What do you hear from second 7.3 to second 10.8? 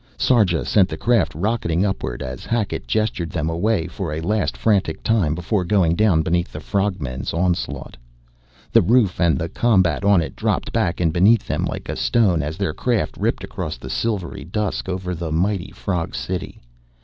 onslaught. The roof and the combat on it dropped